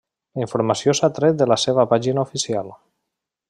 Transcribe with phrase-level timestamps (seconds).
[0.37, 2.77] La informació s'ha tret de la seva pàgina oficial.